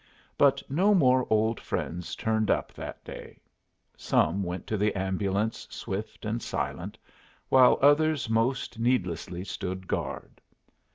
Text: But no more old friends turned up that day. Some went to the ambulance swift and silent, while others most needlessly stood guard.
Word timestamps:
But 0.35 0.63
no 0.67 0.95
more 0.95 1.27
old 1.29 1.59
friends 1.59 2.15
turned 2.15 2.49
up 2.49 2.73
that 2.73 3.03
day. 3.03 3.37
Some 3.95 4.41
went 4.41 4.65
to 4.65 4.75
the 4.75 4.95
ambulance 4.95 5.67
swift 5.69 6.25
and 6.25 6.41
silent, 6.41 6.97
while 7.49 7.77
others 7.83 8.27
most 8.27 8.79
needlessly 8.79 9.43
stood 9.43 9.87
guard. 9.87 10.41